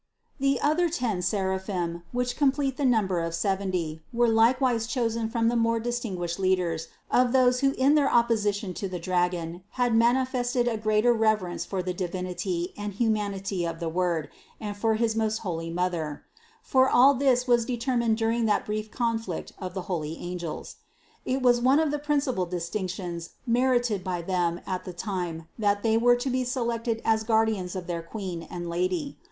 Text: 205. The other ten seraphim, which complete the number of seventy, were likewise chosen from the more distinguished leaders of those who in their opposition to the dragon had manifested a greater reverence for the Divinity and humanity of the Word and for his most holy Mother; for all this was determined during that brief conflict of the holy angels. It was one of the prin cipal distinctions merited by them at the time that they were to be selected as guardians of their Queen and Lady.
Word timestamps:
205. 0.41 0.41
The 0.41 0.67
other 0.83 0.89
ten 0.91 1.21
seraphim, 1.21 2.01
which 2.11 2.35
complete 2.35 2.75
the 2.75 2.85
number 2.87 3.19
of 3.19 3.35
seventy, 3.35 4.01
were 4.11 4.27
likewise 4.27 4.87
chosen 4.87 5.29
from 5.29 5.47
the 5.47 5.55
more 5.55 5.79
distinguished 5.79 6.39
leaders 6.39 6.87
of 7.11 7.33
those 7.33 7.59
who 7.59 7.73
in 7.77 7.93
their 7.93 8.11
opposition 8.11 8.73
to 8.73 8.89
the 8.89 8.97
dragon 8.97 9.61
had 9.77 9.93
manifested 9.93 10.67
a 10.67 10.75
greater 10.75 11.13
reverence 11.13 11.65
for 11.65 11.83
the 11.83 11.93
Divinity 11.93 12.73
and 12.75 12.93
humanity 12.93 13.63
of 13.63 13.79
the 13.79 13.89
Word 13.89 14.29
and 14.59 14.75
for 14.75 14.95
his 14.95 15.15
most 15.15 15.37
holy 15.45 15.69
Mother; 15.69 16.23
for 16.63 16.89
all 16.89 17.13
this 17.13 17.47
was 17.47 17.63
determined 17.63 18.17
during 18.17 18.45
that 18.47 18.65
brief 18.65 18.89
conflict 18.89 19.51
of 19.59 19.75
the 19.75 19.83
holy 19.83 20.17
angels. 20.17 20.77
It 21.25 21.43
was 21.43 21.61
one 21.61 21.77
of 21.79 21.91
the 21.91 21.99
prin 21.99 22.21
cipal 22.21 22.49
distinctions 22.49 23.35
merited 23.45 24.03
by 24.03 24.23
them 24.23 24.61
at 24.65 24.83
the 24.83 24.93
time 24.93 25.47
that 25.59 25.83
they 25.83 25.95
were 25.95 26.15
to 26.15 26.31
be 26.31 26.43
selected 26.43 27.03
as 27.05 27.23
guardians 27.23 27.75
of 27.75 27.85
their 27.85 28.01
Queen 28.01 28.47
and 28.49 28.67
Lady. 28.67 29.19